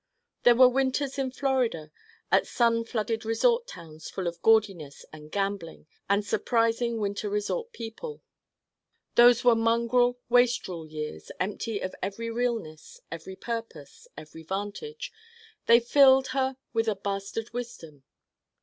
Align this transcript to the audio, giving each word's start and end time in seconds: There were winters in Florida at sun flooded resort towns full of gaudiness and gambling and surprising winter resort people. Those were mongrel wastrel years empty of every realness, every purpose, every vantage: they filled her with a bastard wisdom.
There 0.41 0.55
were 0.55 0.67
winters 0.67 1.19
in 1.19 1.29
Florida 1.29 1.91
at 2.31 2.47
sun 2.47 2.85
flooded 2.85 3.23
resort 3.23 3.67
towns 3.67 4.09
full 4.09 4.25
of 4.25 4.41
gaudiness 4.41 5.05
and 5.13 5.29
gambling 5.31 5.85
and 6.09 6.25
surprising 6.25 6.97
winter 6.97 7.29
resort 7.29 7.71
people. 7.71 8.23
Those 9.13 9.43
were 9.43 9.53
mongrel 9.53 10.17
wastrel 10.27 10.87
years 10.87 11.29
empty 11.39 11.79
of 11.81 11.93
every 12.01 12.31
realness, 12.31 12.99
every 13.11 13.35
purpose, 13.35 14.07
every 14.17 14.41
vantage: 14.41 15.11
they 15.67 15.79
filled 15.79 16.29
her 16.29 16.57
with 16.73 16.87
a 16.87 16.95
bastard 16.95 17.53
wisdom. 17.53 18.01